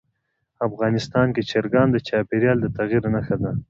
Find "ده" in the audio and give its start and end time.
3.41-3.51